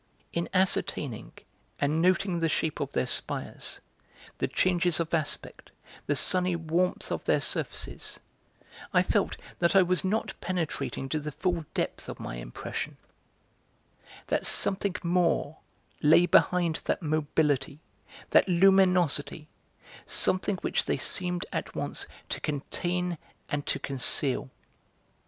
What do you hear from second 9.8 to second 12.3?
was not penetrating to the full depth of